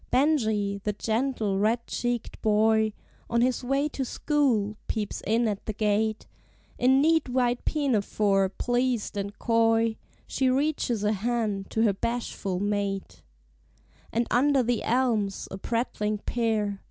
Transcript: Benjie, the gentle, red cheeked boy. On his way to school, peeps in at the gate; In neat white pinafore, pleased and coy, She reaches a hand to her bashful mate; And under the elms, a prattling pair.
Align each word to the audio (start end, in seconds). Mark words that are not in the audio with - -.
Benjie, 0.09 0.81
the 0.83 0.93
gentle, 0.93 1.59
red 1.59 1.85
cheeked 1.85 2.41
boy. 2.41 2.91
On 3.29 3.41
his 3.41 3.63
way 3.63 3.87
to 3.89 4.03
school, 4.03 4.75
peeps 4.87 5.21
in 5.27 5.47
at 5.47 5.63
the 5.67 5.73
gate; 5.73 6.25
In 6.79 7.03
neat 7.03 7.29
white 7.29 7.65
pinafore, 7.65 8.49
pleased 8.49 9.15
and 9.15 9.37
coy, 9.37 9.97
She 10.25 10.49
reaches 10.49 11.03
a 11.03 11.11
hand 11.13 11.69
to 11.69 11.83
her 11.83 11.93
bashful 11.93 12.59
mate; 12.59 13.21
And 14.11 14.25
under 14.31 14.63
the 14.63 14.81
elms, 14.81 15.47
a 15.51 15.59
prattling 15.59 16.17
pair. 16.17 16.79